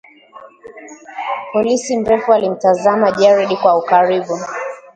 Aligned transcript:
Polisi 1.51 1.97
mrefu 1.97 2.33
alimtazama 2.33 3.11
Jared 3.11 3.55
kwa 3.61 3.77
ukaribu 3.77 4.39